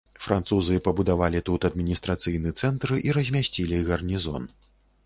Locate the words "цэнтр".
2.63-2.95